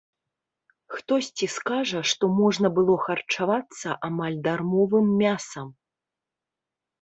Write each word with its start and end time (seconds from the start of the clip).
Хтосьці 0.93 1.45
скажа, 1.55 2.01
што 2.11 2.29
можна 2.37 2.71
было 2.79 2.95
харчавацца 3.03 3.89
амаль 4.09 4.39
дармовым 4.49 5.05
мясам. 5.21 5.69